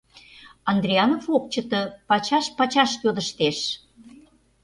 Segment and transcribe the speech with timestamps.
[0.69, 3.57] —Андрианов ок чыте, пачаш-пачаш йодыштеш.